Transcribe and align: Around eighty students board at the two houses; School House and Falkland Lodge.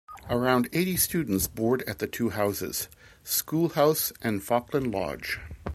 Around 0.31 0.67
eighty 0.73 0.97
students 0.97 1.45
board 1.45 1.83
at 1.85 1.99
the 1.99 2.07
two 2.07 2.29
houses; 2.31 2.89
School 3.21 3.69
House 3.69 4.11
and 4.23 4.43
Falkland 4.43 4.89
Lodge. 4.91 5.39